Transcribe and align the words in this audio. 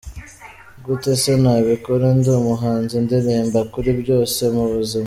Gute 0.85 1.11
se 1.21 1.31
ntabikora? 1.41 2.05
Ndi 2.17 2.29
umuhanzi, 2.41 2.95
ndirimba 3.05 3.59
kuri 3.73 3.89
byose 4.01 4.41
mu 4.55 4.63
buzima. 4.73 4.99